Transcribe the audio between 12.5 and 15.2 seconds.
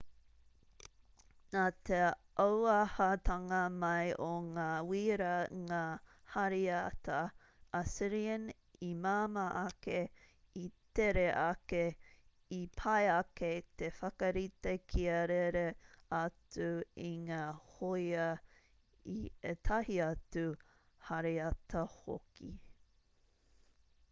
i pai ake te whakarite kia